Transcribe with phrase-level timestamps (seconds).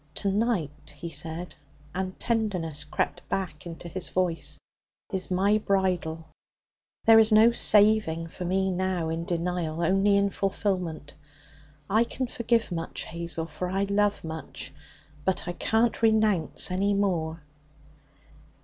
[0.15, 1.53] 'To night,' he said,
[1.93, 4.57] and tenderness crept back into his voice,
[5.13, 6.25] 'is my bridal.
[7.05, 11.13] There is no saving for me now in denial, only in fulfilment.
[11.87, 14.73] I can forgive much, Hazel, for I love much.
[15.23, 17.43] But I can't renounce any more.'